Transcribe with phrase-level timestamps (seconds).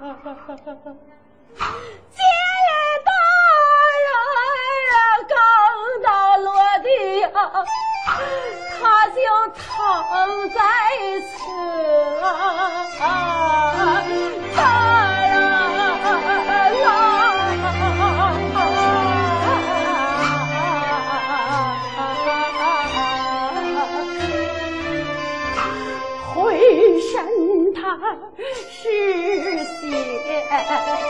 [0.00, 0.64] 哈哈哈哈，
[3.04, 3.10] 大
[4.80, 4.96] 人
[5.28, 5.36] 刚
[6.02, 6.08] 到
[6.38, 6.48] 落
[6.82, 6.88] 地
[7.20, 7.28] 呀，
[8.80, 9.20] 他就
[9.58, 9.60] 躺
[10.54, 10.58] 在
[11.20, 11.36] 车。
[26.34, 26.38] 回
[27.02, 27.12] 神
[27.74, 27.78] 他
[28.80, 29.09] 是。
[30.50, 31.09] 哎 哎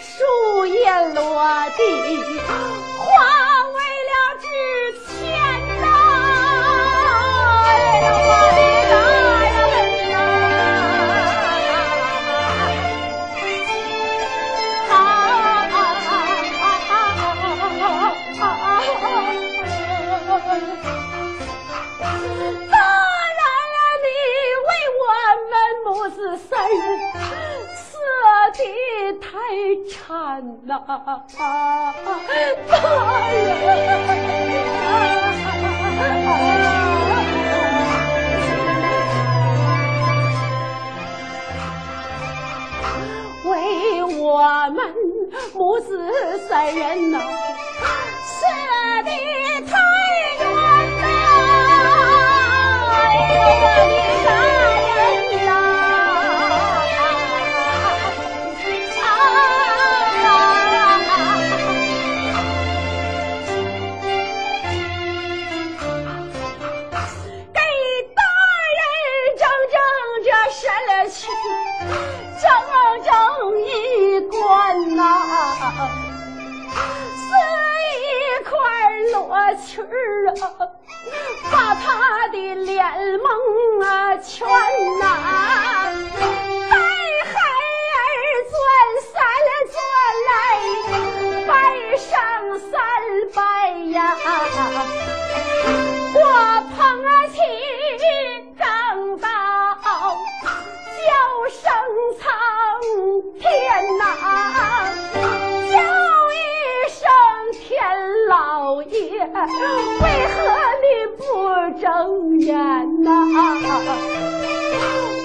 [0.00, 1.82] 树叶落地
[2.98, 3.04] 化
[3.74, 3.78] 为
[4.10, 4.46] 了纸
[5.06, 5.12] 钱
[5.80, 5.84] 呐
[8.26, 8.92] 我的大
[9.62, 9.72] 人
[10.08, 10.14] 呐
[18.60, 18.80] 啊
[22.70, 22.76] 大
[23.72, 24.06] 人你
[24.66, 24.68] 为
[25.00, 25.04] 我
[25.50, 25.52] 们
[25.84, 26.16] 母子
[26.48, 26.82] 三人
[29.88, 32.34] 产呐，大人。
[44.26, 44.82] 我们
[45.54, 46.10] 母子
[46.48, 48.13] 三人呐，舍
[79.56, 79.84] 气儿
[80.40, 80.68] 啊，
[81.52, 82.84] 把他的脸
[83.20, 84.46] 蒙啊圈
[85.00, 85.02] 呐，
[86.70, 86.76] 带
[87.24, 87.32] 孩
[87.90, 88.02] 儿
[88.50, 88.52] 转
[89.12, 89.12] 三
[89.72, 89.76] 转
[90.28, 90.32] 来，
[91.46, 91.50] 拜
[91.96, 92.10] 上
[92.58, 92.72] 三
[93.34, 93.38] 拜
[93.90, 94.16] 呀，
[109.32, 110.36] 为何
[110.82, 110.86] 你
[111.16, 111.22] 不
[111.80, 111.82] 睁
[112.40, 112.52] 眼
[113.02, 113.08] 呐？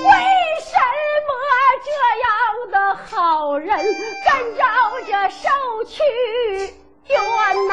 [0.06, 0.10] 为
[0.62, 0.72] 什
[1.28, 1.30] 么
[1.86, 1.90] 这
[2.24, 2.26] 样
[2.72, 4.64] 的好人跟着
[5.06, 5.44] 这受
[5.86, 5.94] 屈
[7.08, 7.14] 冤
[7.68, 7.72] 呐？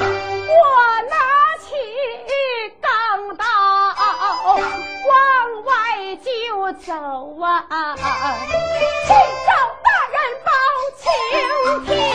[0.00, 0.52] 我
[1.10, 1.14] 拿
[1.60, 1.64] 起
[2.80, 2.88] 钢
[3.36, 3.44] 刀
[5.08, 5.12] 往
[5.64, 5.70] 外
[6.16, 6.26] 就
[6.72, 6.88] 走
[7.40, 7.44] 啊！
[7.94, 8.02] 去
[9.46, 9.48] 找
[9.84, 10.50] 大人报
[10.96, 11.02] 清
[11.86, 12.13] 天。